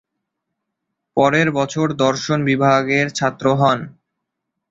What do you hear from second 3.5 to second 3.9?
হন।